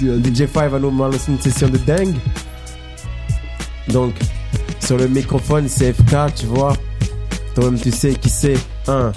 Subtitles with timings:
[0.00, 2.14] DJ5 va nous lancer une session de dingue.
[3.88, 4.14] Donc,
[4.78, 6.74] sur le microphone, c'est FK, tu vois.
[7.56, 8.54] Toi-même, tu sais qui c'est.
[8.86, 9.10] Hein.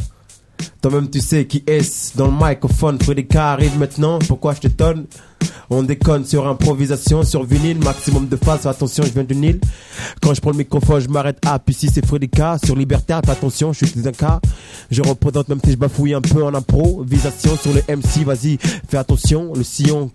[0.81, 2.99] Toi-même, tu sais qui est dans le microphone.
[2.99, 4.17] Frédéric arrive maintenant.
[4.27, 5.05] Pourquoi je te donne?
[5.69, 9.61] On déconne sur improvisation, sur vinyle, maximum de phase, attention, je viens du Nil.
[10.21, 11.37] Quand je prends le microphone, je m'arrête.
[11.45, 14.41] Ah, puis si c'est Frédérica, sur Libertaire, attention, je suis un cas.
[14.89, 18.57] Je représente même si je bafouille un peu en improvisation sur le MC, vas-y,
[18.89, 20.11] fais attention, le sillon.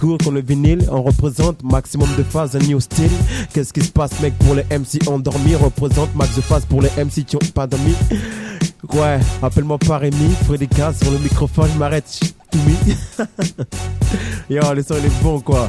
[0.00, 3.10] Court comme le vinyle, on représente maximum de phase, un new style.
[3.52, 5.54] Qu'est-ce qui se passe, mec, pour les MC endormis?
[5.54, 7.94] Représente max de phase pour les MC qui ont pas dormi.
[8.92, 12.20] Ouais, appelle-moi pas Rémi, Frédérica, sur le microphone, je m'arrête.
[14.50, 15.68] Yo, le son il est bon quoi.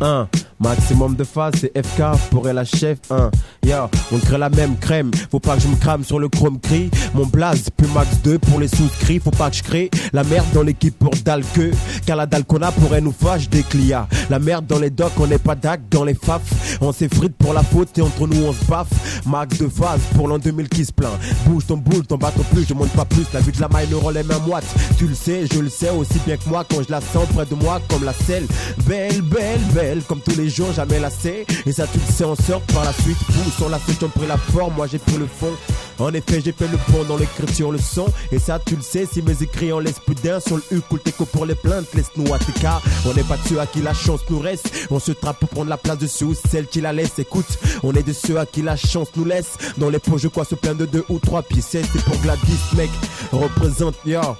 [0.00, 0.28] 1.
[0.60, 3.30] Maximum de phase, c'est FK pour la chef 1.
[3.64, 3.74] Yo,
[4.12, 5.10] on crée la même crème.
[5.30, 6.90] Faut pas que je me crame sur le chrome cri.
[7.14, 9.20] Mon blaze, plus max 2 pour les souscrits.
[9.20, 11.70] Faut pas que je crée la merde dans l'équipe pour dalle que.
[12.06, 14.08] Car la dalle qu'on a pourrait nous fâche des clients.
[14.30, 16.42] La merde dans les docks, on n'est pas dac dans les faf.
[16.80, 18.88] On s'effrite pour la faute et entre nous on se baffe.
[19.26, 21.12] Max de phase pour l'an 2000 qui se plaint.
[21.46, 23.26] Bouge ton boule, ton bateau plus, je monte pas plus.
[23.32, 24.64] La vue de la maille ne relève mains moite.
[24.98, 27.46] Tu le sais, je le sais aussi bien que moi quand je la sens près
[27.46, 28.46] de moi comme la selle.
[28.86, 31.46] Belle, belle, belle, comme tous les jamais lassé.
[31.66, 33.18] Et ça, tu le sais, on sort par la suite.
[33.28, 35.52] Vous, sont la ont pris la forme, moi j'ai pris le fond.
[35.98, 38.06] En effet, j'ai fait le pont dans l'écriture, le son.
[38.30, 40.80] Et ça, tu le sais, si mes écrits en laissent plus d'un sur le U,
[40.88, 42.80] cool t'écho pour les plaintes, laisse-nous à tes cas.
[43.06, 44.70] On n'est pas de ceux à qui la chance nous reste.
[44.90, 47.18] On se trappe pour prendre la place dessus, celle qui la laisse.
[47.18, 49.56] Écoute, on est de ceux à qui la chance nous laisse.
[49.76, 51.66] Dans les poches, je crois, se plein de deux ou trois pièces.
[51.70, 52.90] C'est pour Gladys, mec.
[53.32, 54.36] Représente, ya.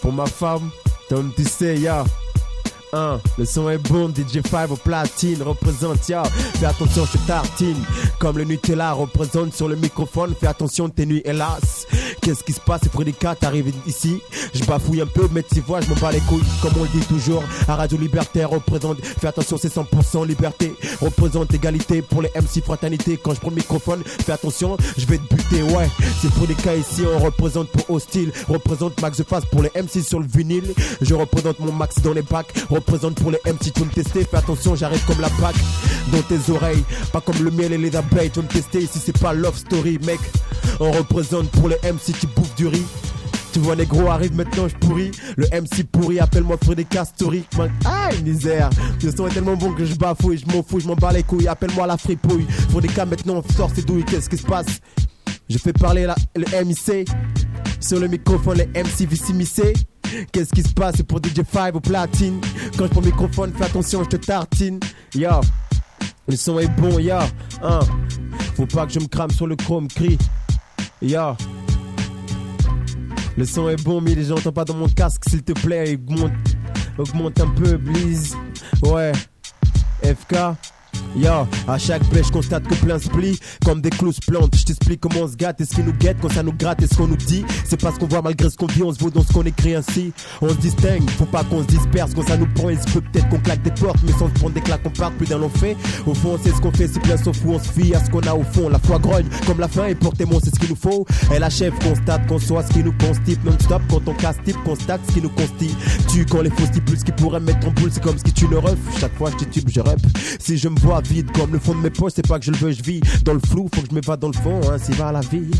[0.00, 0.70] Pour ma femme,
[1.08, 2.04] Tom, tu sais, ya
[3.38, 6.24] le son est bon, DJ5 au platine, représente, ya.
[6.24, 7.82] Fais attention, je tartine.
[8.18, 11.86] Comme le Nutella représente sur le microphone, fais attention, tes nuits, hélas.
[12.22, 14.22] Qu'est-ce qui se passe, Frédérica, t'arrives ici.
[14.54, 16.88] Je bafouille un peu, mais tu vois, je m'en bats les couilles, comme on le
[16.88, 17.42] dit toujours.
[17.68, 20.74] À Radio Libertaire représente, fais attention, c'est 100% liberté.
[21.00, 23.18] Représente égalité pour les MC fraternité.
[23.22, 25.90] Quand je prends le microphone, fais attention, je vais te buter, ouais.
[26.20, 28.32] C'est Frédérica ici, on représente pour hostile.
[28.48, 30.72] Représente Max de face pour les MC sur le vinyle.
[31.00, 34.36] Je représente mon max dans les bacs représente pour les MC, tu me tester, fais
[34.36, 35.54] attention, j'arrive comme la bac
[36.12, 39.18] dans tes oreilles, pas comme le miel et les abeilles, tu me tester, ici c'est
[39.18, 40.20] pas love story, mec.
[40.84, 42.84] On représente pour les MC qui bouffent du riz.
[43.52, 45.12] Tu vois, les gros arrivent maintenant, je pourris.
[45.36, 47.44] Le MC pourri, appelle-moi Frédéric Story.
[47.84, 48.68] Ah, misère.
[49.00, 51.22] Le son est tellement bon que je bafouille, je m'en fous, je m'en bats les
[51.22, 51.46] couilles.
[51.46, 52.46] Appelle-moi la fripouille.
[52.70, 54.80] Frédéric maintenant, on sort ses douilles, qu'est-ce qui se passe?
[55.48, 57.08] Je fais parler la, le MIC.
[57.78, 59.74] Sur le microphone, les MC vissimicés.
[60.32, 60.96] Qu'est-ce qui se passe?
[60.96, 62.40] C'est pour DJ5 au platine.
[62.76, 64.80] Quand je prends le microphone, fais attention, je te tartine.
[65.14, 65.30] Yo,
[66.26, 67.18] le son est bon, yo.
[67.62, 67.80] Hein.
[68.56, 70.18] Faut pas que je me crame sur le chrome, crie.
[71.02, 71.36] Yo.
[73.36, 75.94] Le son est bon, mais les gens n'entendent pas dans mon casque, s'il te plaît.
[75.94, 76.32] Augmente,
[76.96, 78.36] augmente un peu, please.
[78.82, 79.12] Ouais.
[80.02, 80.36] FK.
[81.14, 84.56] Yo, à chaque je constate que plein split comme des clous plantes.
[84.56, 86.82] Je t'explique comment on se gâte et ce qui nous guette quand ça nous gratte
[86.82, 87.44] et ce qu'on nous dit.
[87.64, 89.74] C'est parce qu'on voit malgré ce qu'on vit, on se vaut dans ce qu'on écrit
[89.74, 90.12] ainsi.
[90.40, 92.70] On se distingue, faut pas qu'on se disperse quand ça nous prend.
[92.70, 94.90] Il se peut peut-être qu'on claque des portes, mais sans se prendre des claques, on
[94.90, 95.76] part plus d'un long fait.
[96.06, 98.10] Au fond, c'est ce qu'on fait, si plein s'en fout, on se fie à ce
[98.10, 98.68] qu'on a au fond.
[98.70, 101.06] La foi grogne comme la faim et pour témoin, c'est ce qu'il nous faut.
[101.34, 104.56] Et la chef constate qu'on soit ce qui nous constipe non-stop quand on casse type,
[104.64, 106.26] constate ce qui nous constitue.
[106.30, 108.78] Quand les fausses plus qui pourrait mettre en boule, c'est comme ce qui tue ref.
[108.98, 110.00] Chaque fois, je tube, je rep.
[110.38, 112.50] Si je me vois vide comme le fond de mes poches, c'est pas que je
[112.50, 114.78] le veux, je vis dans le flou, faut que je me dans le fond, hein,
[114.78, 115.50] si va la vie.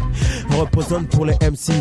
[0.51, 1.73] représente pour les MC.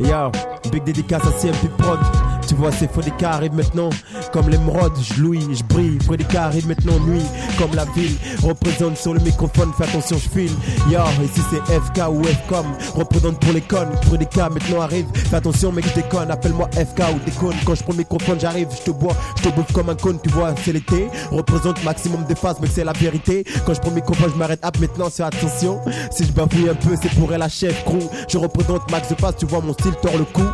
[0.00, 0.30] Yo,
[0.70, 1.98] big dédicace à CMP Prod.
[2.46, 3.90] Tu vois, c'est Frédérica arrive maintenant
[4.32, 4.92] comme l'émeraude.
[5.00, 5.98] Je louis, je brille.
[6.04, 7.24] Frédérica arrive maintenant nuit
[7.58, 8.16] comme la ville.
[8.42, 10.52] Représente sur le microphone, fais attention, je file.
[10.90, 12.66] Yo, ici c'est FK ou FCOM.
[12.94, 13.90] Représente pour les connes.
[14.06, 15.06] Frédérica maintenant arrive.
[15.14, 16.30] Fais attention, mec, je déconne.
[16.30, 17.56] Appelle-moi FK ou déconne.
[17.64, 20.18] Quand je prends le microphone, j'arrive, je te bois, je te bouffe comme un cône.
[20.22, 21.08] Tu vois, c'est l'été.
[21.30, 23.44] Représente maximum de phases, mais c'est la vérité.
[23.64, 24.60] Quand je prends le microphone, je m'arrête.
[24.64, 25.80] Hop, maintenant, fais attention.
[26.10, 27.98] Si je bafouille un peu, c'est pour elle la chef crew.
[28.28, 30.44] Je représente max de phase, tu vois mon style tord le cou.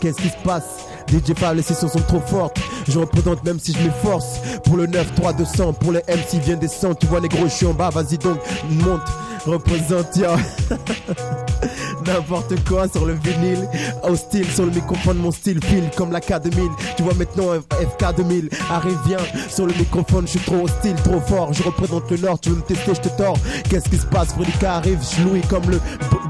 [0.00, 0.87] Qu'est-ce qui se passe?
[1.08, 2.58] DJ Fab, les sessions sont trop fortes.
[2.88, 4.40] Je représente même si je m'efforce.
[4.64, 6.96] Pour le 9-3-200, pour les MC, viens descendre.
[6.98, 8.38] Tu vois les gros, suis en bas, vas-y donc,
[8.70, 9.02] monte.
[9.46, 10.36] Représente, ya.
[12.08, 13.68] N'importe quoi sur le vinyle.
[14.02, 16.70] Hostile sur le microphone, mon style file comme la K2000.
[16.96, 18.48] Tu vois maintenant FK2000.
[18.70, 19.18] Arrive, viens
[19.50, 21.52] sur le microphone, je suis trop hostile, trop fort.
[21.52, 23.36] Je représente le Nord, tu veux me tester, je te tords.
[23.68, 24.32] Qu'est-ce qui se passe?
[24.32, 25.80] Frédérica arrive, je louis comme le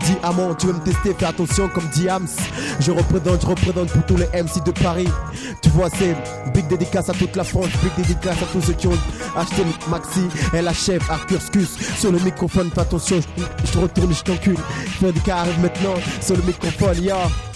[0.01, 0.53] diamant.
[0.55, 2.27] Tu veux me tester, fais attention comme Diams.
[2.81, 5.09] Je représente, je représente pour tous les MC de Paris.
[5.63, 6.17] Tu vois, c'est
[6.55, 8.99] big dédicace à toute la France, big dédicace à tous ceux qui ont
[9.37, 10.27] acheté maxi.
[10.55, 11.03] Et la chef,
[11.99, 13.21] sur le microphone, fais attention,
[13.65, 14.59] je, te retourne, je t'encule.
[14.99, 17.48] Frédérica arrive maintenant sur le microphone, ya.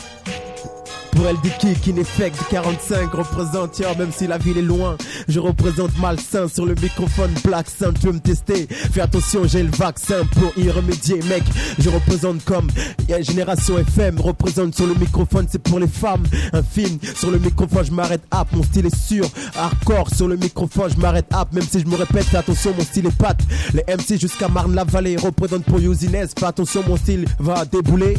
[1.12, 1.37] Pour elle,
[1.81, 4.97] qui, n'est fait que 45 représente, yo, même si la ville est loin.
[5.29, 8.67] Je représente malsain sur le microphone Black Saint, tu veux me tester?
[8.69, 11.43] Fais attention, j'ai le vaccin pour y remédier, mec.
[11.79, 12.69] Je représente comme
[13.20, 16.25] Génération FM, représente sur le microphone, c'est pour les femmes.
[16.53, 19.26] Un film sur le microphone, je m'arrête hop, mon style est sûr.
[19.55, 23.06] Hardcore sur le microphone, je m'arrête hop, même si je me répète, attention, mon style
[23.06, 23.38] est pat.
[23.75, 28.17] Les MC jusqu'à Marne-la-Vallée représentent pour Yosinez, fais attention, mon style va débouler.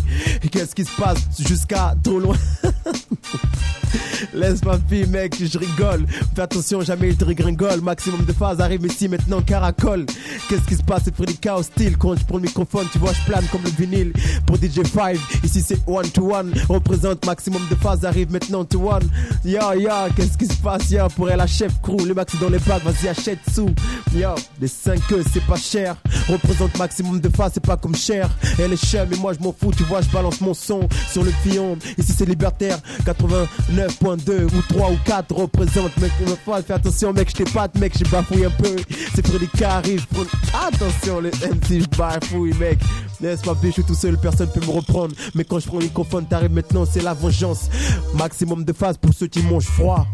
[0.51, 2.35] Qu'est-ce qui se passe jusqu'à trop loin?
[4.33, 6.05] Laisse ma fille, mec, je rigole.
[6.35, 7.81] Fais attention, jamais il te rigole.
[7.81, 10.05] Maximum de phases arrive ici maintenant, caracole.
[10.49, 11.03] Qu'est-ce qui se passe?
[11.05, 11.97] C'est Freddy Chaos style.
[11.97, 14.13] Quand je prends le microphone, tu vois, je plane comme le vinyle.
[14.45, 16.53] Pour DJ5, ici c'est one to one.
[16.69, 19.03] Représente maximum de phases arrive maintenant to one.
[19.45, 20.89] Ya, ya, qu'est-ce qui se passe?
[20.89, 22.05] Ya, pour elle, la chef crew.
[22.05, 23.69] Le max dans les bacs, vas-y, achète sous.
[24.15, 24.29] Yo,
[24.59, 25.95] les 5 queues, c'est pas cher.
[26.27, 28.29] Représente maximum de phases, c'est pas comme cher.
[28.57, 31.23] Elle est chère, mais moi je m'en fous, tu vois, je balance mon son sur
[31.23, 31.77] le fillon.
[31.97, 36.11] Ici c'est libertaire, 89.2 ou 3 ou 4 représente, mec,
[36.45, 38.75] fais attention, mec, je t'épate, mec, j'ai bafouillé un peu.
[39.15, 40.05] C'est Freddy qui arrive,
[40.53, 42.79] attention, les MC, je bafouille, mec.
[43.21, 45.15] Laisse ma je suis tout seul, personne peut me reprendre.
[45.33, 47.69] Mais quand je prends le microphone, t'arrives maintenant, c'est la vengeance.
[48.15, 50.05] Maximum de phase pour ceux qui mangent froid.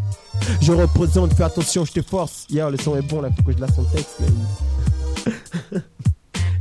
[0.62, 2.46] Je représente, fais attention, je te force.
[2.50, 4.22] Yo, le son est bon là, faut que je laisse son texte.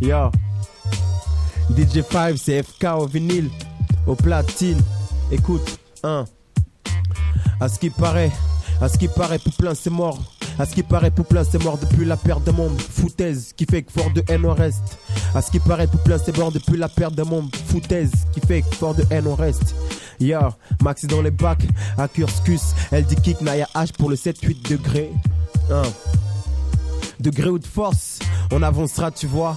[0.01, 0.31] Yo.
[1.75, 3.51] DJ5, c'est FK au vinyle,
[4.07, 4.81] au platine.
[5.31, 6.25] Écoute, 1.
[7.61, 8.31] À ce qui paraît,
[8.81, 10.19] à ce qui paraît, plein c'est mort.
[10.59, 12.81] À ce qui paraît, plein c'est mort depuis la perte de monde.
[12.81, 14.99] Foutaise qui fait que fort de haine au reste.
[15.35, 17.55] À ce qui paraît, plein c'est mort depuis la perte de monde.
[17.67, 19.75] Foutaise qui fait que fort de haine au reste.
[20.21, 20.41] Yo,
[20.83, 21.67] Maxi dans les bacs,
[21.97, 25.13] à Kurskus, elle dit kick Naya H pour le 7-8 degrés.
[25.71, 25.83] 1.
[27.21, 28.19] Degré ou de force,
[28.51, 29.57] on avancera, tu vois.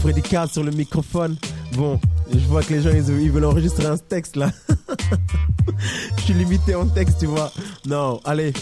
[0.00, 1.36] Freddy sur le microphone.
[1.72, 1.98] Bon,
[2.32, 4.50] je vois que les gens ils, veulent enregistrer un texte là.
[6.16, 7.50] Je suis limité en texte, tu vois.
[7.86, 8.52] Non, allez.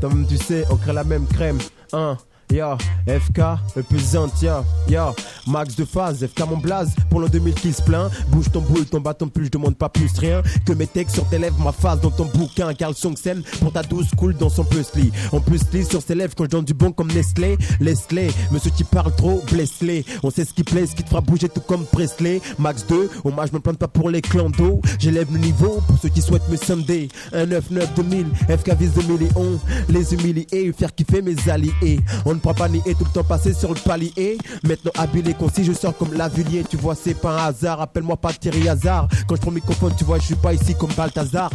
[0.00, 1.58] Toi-même, tu sais, on crée la même crème.
[1.92, 2.16] 1,
[2.50, 2.76] Yo,
[3.06, 3.42] FK,
[3.88, 5.14] pesante, yo, yo,
[5.50, 8.86] max de phase, FK mon blaze, pour l'an 2000 qui se plaint, bouge ton boule,
[8.86, 11.72] ton bâton plus, je demande pas plus rien, que mes textes sur tes lèvres, ma
[11.72, 15.10] face dans ton bouquin, Carl Songsen, pour ta douce cool dans son puzzle.
[15.46, 18.84] Plus, lit sur ses lèvres quand je donne du bon comme Nestlé, Leslie, monsieur qui
[18.84, 21.84] parle trop, blesse-les, on sait ce qui plaît, ce qui te fera bouger tout comme
[21.84, 25.98] Presley, max 2, moi je me plante pas pour les clandos, j'élève le niveau pour
[25.98, 31.22] ceux qui souhaitent me sonder, 199 2000, FK vise 2 millions, les humilier, faire kiffer
[31.22, 34.38] mes alliés, on ne pas nier tout le temps passé sur le palier.
[34.62, 36.64] Maintenant habillé, concis, je sors comme Lavillier.
[36.68, 37.80] Tu vois, c'est pas un hasard.
[37.80, 39.08] Appelle-moi pas Thierry Hazard.
[39.26, 41.50] Quand je prends microphone, tu vois, je suis pas ici comme Balthazar.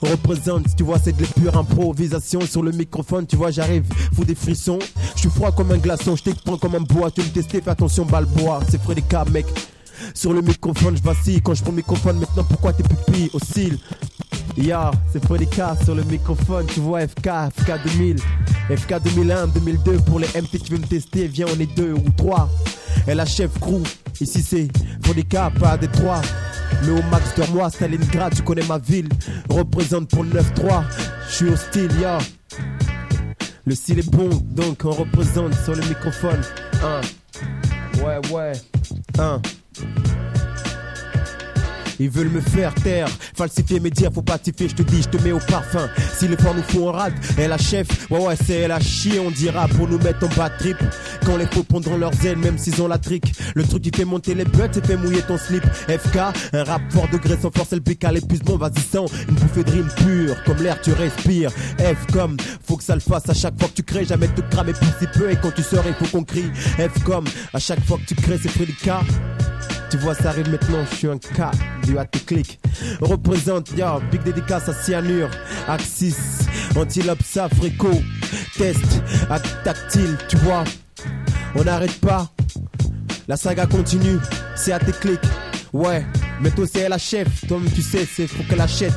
[0.00, 2.40] Représente, tu vois, c'est de la pure improvisation.
[2.40, 3.84] Sur le microphone, tu vois, j'arrive,
[4.14, 4.78] fous des frissons.
[5.14, 7.10] Je suis froid comme un glaçon, je t'exprends comme un bois.
[7.10, 9.46] Tu me tester, fais attention, bois C'est Freddy mec.
[10.14, 11.42] Sur le microphone, je vacille.
[11.42, 13.78] Quand je prends le microphone, maintenant pourquoi tes pupilles oscillent
[14.56, 15.46] Ya, c'est Freddy
[15.84, 17.28] sur le microphone, tu vois FK,
[17.58, 18.16] FK 2000,
[18.70, 22.10] FK 2001, 2002 pour les MT qui veulent me tester, viens on est deux ou
[22.16, 22.48] trois.
[23.08, 23.82] Et la chef crew,
[24.20, 24.68] ici c'est
[25.02, 26.20] Freddy pas des trois.
[26.84, 29.08] Mais au max de moi, Stalingrad, tu connais ma ville,
[29.48, 30.82] représente pour le 9-3,
[31.28, 32.18] je suis au style, ya.
[33.64, 36.40] Le style est bon, donc on représente sur le microphone.
[36.82, 37.00] Un.
[38.04, 38.52] Ouais, ouais.
[39.18, 39.40] Un.
[41.98, 45.22] Ils veulent me faire taire, falsifier mes dires, faut pas je te dis, je te
[45.22, 45.88] mets au parfum.
[46.18, 48.80] Si les fois nous font en rade, et la chef, ouais ouais c'est elle a
[48.80, 50.76] chier, on dira pour nous mettre en bas trip.
[51.24, 53.32] Quand les faux prendront leurs ailes, même s'ils ont la trique.
[53.54, 55.64] Le truc qui fait monter les buts et fait mouiller ton slip.
[55.64, 56.16] FK,
[56.52, 59.70] un rap fort degré sans force, le pic à l'épuisement, vas-y sans une bouffée de
[59.70, 61.50] rime pure, comme l'air tu respires.
[61.50, 62.36] F comme,
[62.66, 64.88] faut que ça le fasse à chaque fois que tu crées, jamais te cramer plus
[65.00, 66.50] si peu et quand tu sors il faut qu'on crie.
[66.78, 69.00] F comme, à chaque fois que tu crées c'est prédicat.
[69.96, 71.50] Tu vois, ça arrive maintenant, je suis un cas
[71.84, 72.60] du à tes clics.
[73.00, 75.30] Représente, ya, big dédicace à Cyanure,
[75.66, 76.14] Axis,
[76.76, 77.88] Antilope, Safrico,
[78.58, 78.84] test,
[79.64, 80.64] tactile, tu vois.
[81.54, 82.28] On n'arrête pas,
[83.26, 84.18] la saga continue,
[84.54, 85.18] c'est à tes clics.
[85.72, 86.04] Ouais,
[86.42, 88.92] mais toi c'est la chef, toi tu sais, c'est faut qu'elle achète.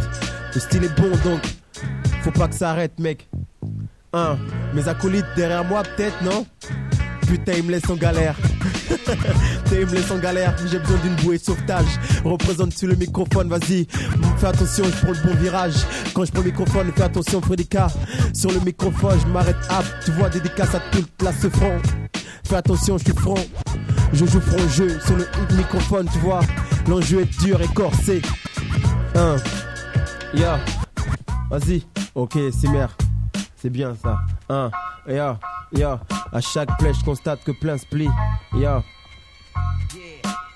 [0.53, 1.39] Le style est bon donc,
[2.23, 3.29] faut pas que ça arrête, mec.
[4.11, 4.37] Un,
[4.73, 6.45] mes acolytes derrière moi, peut-être, non?
[7.25, 8.35] Putain, il me laisse en galère.
[9.69, 11.99] T'es me laisse en galère, j'ai besoin d'une bouée sauvetage.
[12.23, 13.87] Représente sur le microphone, vas-y.
[14.37, 15.75] Fais attention, je prends le bon virage.
[16.13, 17.87] Quand je prends le microphone, fais attention, Frédérica.
[18.33, 19.85] Sur le microphone, je m'arrête hop.
[20.03, 21.77] Tu vois, dédicace à toute place front.
[22.45, 23.35] Fais attention, je suis franc.
[24.11, 26.41] Je joue franc jeu sur le microphone, tu vois.
[26.87, 28.23] L'enjeu est dur et corsé.
[29.13, 29.35] Un.
[30.33, 30.59] Ya.
[31.51, 31.83] Vas-y.
[32.15, 32.91] Ok, c'est merde.
[33.55, 34.19] C'est bien ça.
[34.49, 34.71] Un.
[35.07, 35.37] Ya.
[36.33, 38.09] À chaque flèche, je constate que plein split.
[38.53, 38.81] Yo.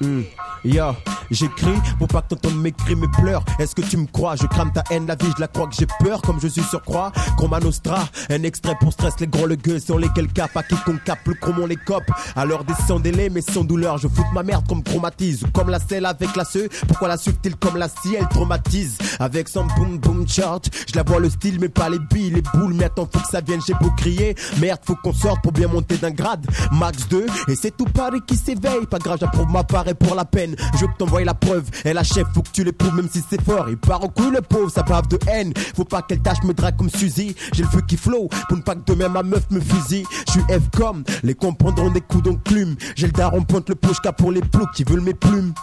[0.04, 0.24] Hmm.
[0.66, 0.98] Yo,
[1.34, 3.44] j'écris pour pas que t'entendes mes cris, mes pleurs.
[3.60, 4.36] Est-ce que tu me crois?
[4.36, 6.64] Je crame ta haine, la vie, je la crois que j'ai peur, comme je suis
[6.64, 7.12] sur croix.
[7.38, 11.04] Chroma Nostra, un extrait pour stress, les gros le gueux, sont lesquels cap, à quiconque
[11.04, 12.12] cap, le chromon les copes.
[12.36, 16.36] Alors descendez-les, mais sans douleur, je fous ma merde comme chromatise, comme la selle avec
[16.36, 16.68] la ce.
[16.88, 18.98] Pourquoi la suivent-ils comme la scie, elle traumatise?
[19.20, 22.42] Avec son boom boom charge, je la vois le style, mais pas les billes, les
[22.42, 22.74] boules.
[22.74, 24.36] Mais attends, faut que ça vienne, j'ai beau crier.
[24.60, 26.46] Merde, faut qu'on sorte pour bien monter d'un grade.
[26.72, 28.86] Max 2, et c'est tout Paris qui s'éveille.
[28.90, 30.56] Pas grave, j'approuve ma part et pour la peine.
[30.76, 31.66] Je veux que la preuve.
[31.86, 33.70] Et la chef, faut que tu l'éprouves, même si c'est fort.
[33.70, 35.54] Il part au cou, le pauvre, ça bave de haine.
[35.76, 37.36] Faut pas qu'elle tâche me drague comme Suzy.
[37.54, 40.06] J'ai le feu qui flow, pour ne pas que demain ma meuf me fusille.
[40.28, 42.76] Je suis F comme, les comprendront des coups d'enclume.
[42.96, 45.54] J'ai le daron pointe le poche pour les ploucs qui veulent mes plumes.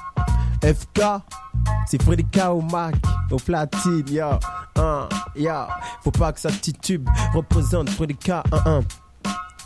[0.63, 1.01] FK,
[1.87, 2.95] c'est Freddy au Mac,
[3.31, 4.27] au platine, yo,
[4.77, 5.53] hein, yo.
[6.05, 8.83] Faut pas que ça titube représente Freddy K, 1-1.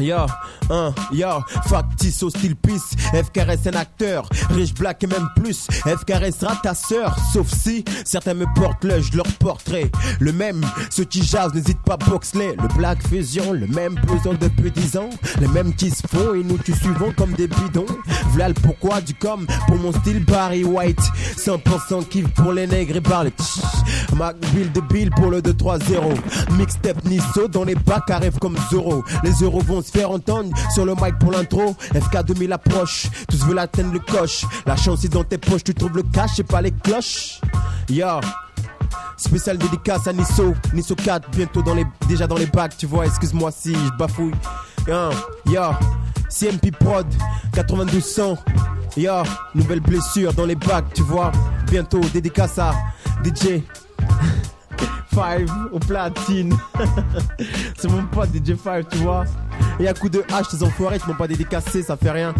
[0.00, 0.26] Yo,
[0.70, 1.28] hein, yo,
[1.68, 2.96] factice au style peace.
[3.12, 5.68] FKR un acteur, riche black et même plus.
[5.86, 9.90] FKR sera ta sœur, sauf si certains me portent l'œil, leur portrait.
[10.18, 12.56] Le même, ceux qui jasent, n'hésite pas boxler.
[12.60, 15.10] Le black fusion, le même besoin depuis 10 ans.
[15.40, 17.86] Les mêmes qui se font et nous tu suivons comme des bidons.
[18.32, 21.02] V'là le pourquoi du com pour mon style Barry White.
[21.36, 23.32] 100% kiff pour les nègres et Barley.
[24.16, 26.14] Mac Bill de Bill pour le 2-3-0.
[26.58, 29.04] Mixtape Nisso dans les bacs arrivent comme Zoro.
[29.22, 31.74] Les euros vont faire entendre sur le mic pour l'intro.
[31.94, 34.44] FK 2000 approche, tous veulent atteindre le coche.
[34.66, 37.40] La chance est dans tes poches, tu trouves le cash et pas les cloches.
[37.88, 38.20] Yo.
[39.16, 43.06] Spécial dédicace à Nisso, Nisso 4, bientôt dans les, déjà dans les bacs, tu vois,
[43.06, 44.34] excuse-moi si je bafouille.
[44.88, 45.10] Yo,
[45.46, 45.62] yo,
[46.28, 47.06] CMP Prod,
[47.56, 48.36] 9200,
[48.96, 49.12] yo,
[49.54, 51.30] nouvelle blessure dans les bacs, tu vois,
[51.70, 52.72] bientôt dédicace à
[53.24, 53.62] DJ.
[55.14, 56.56] 5 au platine.
[57.76, 59.24] C'est mon pote DJ 5, tu vois.
[59.78, 62.34] Et à coup de hache, tes enfoirés, tu m'ont pas dédicacé, ça fait rien.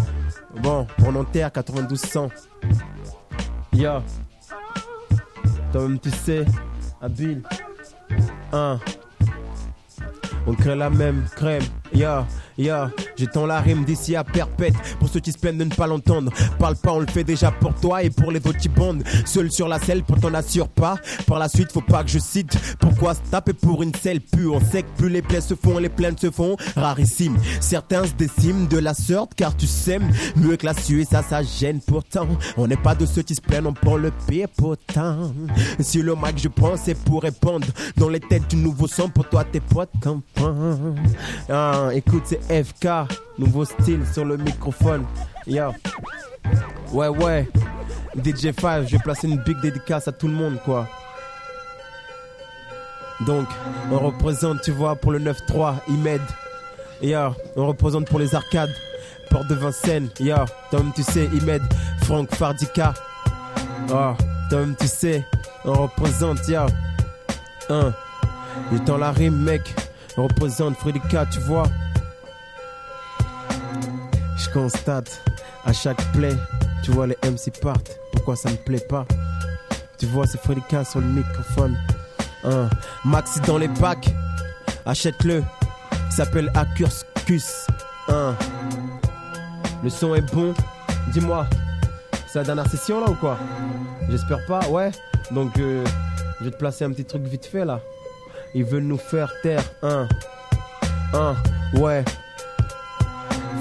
[0.62, 2.28] Bon, on enterre 9200.
[3.73, 3.90] Yo.
[5.73, 6.45] Toi-même, tu sais,
[7.00, 7.43] habile.
[8.52, 8.78] 1.
[10.47, 11.62] On crée la même crème.
[11.94, 12.24] Yo,
[12.58, 12.74] yo,
[13.16, 14.74] j'étends la rime d'ici à perpète.
[14.98, 17.52] Pour ceux qui se plaignent de ne pas l'entendre, parle pas, on le fait déjà
[17.52, 19.04] pour toi et pour les autres qui bondent.
[19.24, 20.96] Seul sur la selle, pour t'en assure pas.
[21.28, 22.58] Par la suite, faut pas que je cite.
[22.80, 25.78] Pourquoi se taper pour une selle pure On sait que plus les plaies se font,
[25.78, 27.36] les plaines se font rarissimes.
[27.60, 31.42] Certains se déciment de la sorte car tu sèmes mieux que la suée, ça, ça
[31.44, 32.26] gêne pourtant.
[32.56, 35.32] On n'est pas de ceux qui se plaignent, on prend le pire pourtant.
[35.78, 39.28] Si le mic je prends, c'est pour répondre dans les têtes du nouveau son pour
[39.28, 40.96] toi, tes potes comprennent.
[41.48, 42.88] Ah, écoute, c'est FK,
[43.38, 45.05] nouveau style sur le microphone.
[45.47, 45.73] Yo.
[46.93, 47.49] Ouais, ouais.
[48.17, 50.87] DJ5, je vais placer une big dédicace à tout le monde, quoi.
[53.26, 53.47] Donc,
[53.91, 56.21] on représente, tu vois, pour le 9-3, Imed.
[57.03, 58.75] Yo, on représente pour les arcades.
[59.31, 60.37] Porte de Vincennes, yo,
[60.71, 61.62] Tom, tu sais, Imed,
[62.03, 62.95] Franck Fardika.
[63.93, 64.12] Oh,
[64.49, 65.25] Tom, tu sais,
[65.64, 66.38] on représente.
[66.49, 66.55] Il
[68.76, 69.75] est dans la rime, mec.
[70.16, 71.64] Représente Fredika, tu vois.
[74.37, 75.23] Je constate
[75.64, 76.37] à chaque play,
[76.83, 77.99] tu vois les MC partent.
[78.12, 79.06] Pourquoi ça me plaît pas?
[79.99, 81.76] Tu vois, c'est Fredika sur le microphone.
[82.44, 82.68] Un.
[83.04, 84.14] Maxi dans les packs,
[84.87, 85.42] achète-le.
[86.11, 87.66] S'appelle Acurcus.
[88.09, 88.35] Un.
[89.83, 90.54] Le son est bon.
[91.12, 91.47] Dis-moi,
[92.28, 93.38] c'est la dernière session là ou quoi?
[94.09, 94.90] J'espère pas, ouais.
[95.30, 95.85] Donc, euh,
[96.38, 97.80] je vais te placer un petit truc vite fait là.
[98.54, 99.64] Ils veulent nous faire taire.
[99.82, 100.08] Un.
[101.12, 101.34] Un.
[101.76, 102.04] Ouais.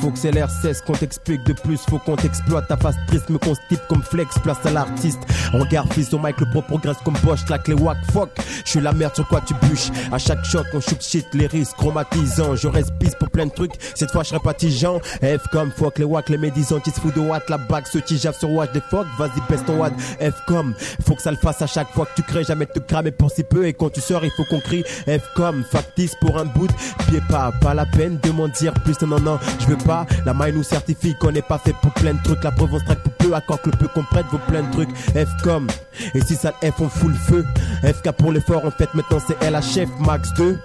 [0.03, 3.29] Faut que c'est l'air cesse qu'on t'explique de plus, faut qu'on t'exploite ta face triste,
[3.29, 5.22] me constipe comme flex, place à l'artiste.
[5.53, 8.29] Regarde fils au mic, le pro progresse comme Bosch, la clé wack, fuck.
[8.65, 9.91] Je suis la merde sur quoi tu bûches.
[10.12, 12.57] À chaque choc, on shoot shit, les risques chromatisants.
[12.57, 15.00] Je reste piste pour plein de trucs, cette fois je serai pas tigeant.
[15.22, 18.01] F comme fuck, les wack, les médisants qui se foutent de watt, la bague, ceux
[18.01, 19.93] qui javent sur watch des fuck, vas-y peste ton watt.
[20.19, 20.74] F comme,
[21.07, 23.31] faut que ça le fasse à chaque fois que tu crées, jamais te cramer pour
[23.31, 23.65] si peu.
[23.67, 26.67] Et quand tu sors, il faut qu'on crie F comme, factice pour un bout,
[27.07, 29.92] pied pas, pas la peine de m'en dire plus, non, non, je veux pas.
[30.25, 32.43] La maille nous certifie qu'on n'est pas fait pour plein de trucs.
[32.43, 34.71] La preuve on se pour peu, accord que le peu qu'on prête vaut plein de
[34.71, 34.95] trucs.
[34.95, 35.67] F comme,
[36.13, 37.45] et si ça F on fout le feu.
[37.83, 40.59] FK pour l'effort, en fait maintenant c'est LHF Max 2.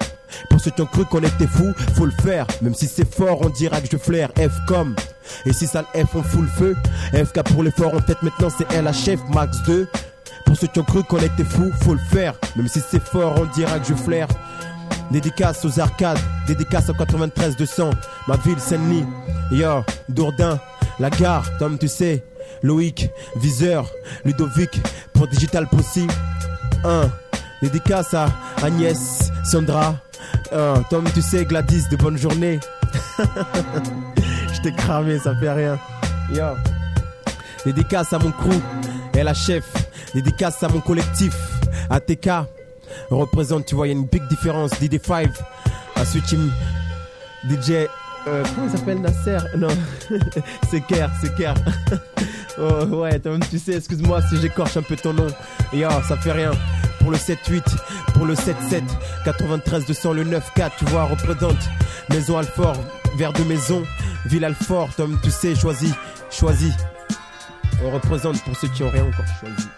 [0.50, 2.47] Pour ceux qui ont cru qu'on était fou, faut le faire.
[2.61, 4.30] Même si c'est fort, on dira que je flaire.
[4.37, 4.94] F comme.
[5.47, 6.76] Et si ça F on fout le feu.
[7.12, 9.88] FK pour l'effort, en fait maintenant c'est LHF Max 2.
[10.44, 12.35] Pour ceux qui ont cru qu'on était fou, faut le faire.
[12.56, 14.28] Même si c'est fort, on dira que je flaire.
[15.11, 17.91] Dédicace aux arcades, dédicace au 93 200,
[18.27, 19.07] ma ville Saint-Denis,
[19.50, 20.61] yo, Dourdin,
[20.99, 22.23] la gare, Tom tu sais,
[22.62, 23.91] Loïc, Viseur,
[24.27, 24.83] Ludovic,
[25.15, 26.07] pour Digital Pussy,
[26.85, 27.11] 1,
[27.62, 28.27] dédicace à
[28.62, 29.97] Agnès, Sandra,
[30.53, 32.61] un, Tom tu sais, Gladys, de bonne journée,
[34.53, 35.79] je t'ai cramé, ça fait rien,
[36.35, 36.45] yo,
[37.65, 38.61] dédicace à mon crew
[39.15, 39.65] et la chef,
[40.12, 41.35] dédicace à mon collectif,
[41.88, 42.29] ATK,
[43.11, 45.28] représente, tu vois, il y a une big différence, DD5,
[45.97, 46.35] ensuite
[47.49, 47.88] DJ,
[48.26, 49.38] euh, comment il s'appelle Nasser?
[49.57, 49.68] Non,
[50.71, 51.54] c'est Kerr, c'est Kerr.
[52.59, 55.28] oh, ouais, tu sais, excuse-moi si j'écorche un peu ton nom.
[55.73, 56.50] Et oh, ça fait rien.
[57.00, 57.62] Pour le 7-8,
[58.14, 58.83] pour le 7-7,
[59.25, 61.57] 93 200, le 9-4, tu vois, représente
[62.11, 62.76] Maison Alfort,
[63.16, 63.85] vers de maison,
[64.26, 65.95] Ville Alfort, Tom, tu sais, choisis,
[66.30, 66.75] choisis.
[67.85, 69.68] On représente pour ceux qui ont rien encore choisi.